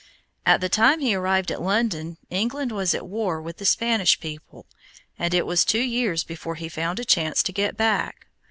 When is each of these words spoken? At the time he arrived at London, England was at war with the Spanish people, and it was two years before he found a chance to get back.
At 0.47 0.61
the 0.61 0.67
time 0.67 0.99
he 0.99 1.13
arrived 1.13 1.51
at 1.51 1.61
London, 1.61 2.17
England 2.31 2.71
was 2.71 2.95
at 2.95 3.05
war 3.05 3.39
with 3.39 3.57
the 3.57 3.67
Spanish 3.67 4.19
people, 4.19 4.65
and 5.19 5.31
it 5.31 5.45
was 5.45 5.63
two 5.63 5.77
years 5.83 6.23
before 6.23 6.55
he 6.55 6.69
found 6.69 6.99
a 6.99 7.05
chance 7.05 7.43
to 7.43 7.53
get 7.53 7.77
back. 7.77 8.25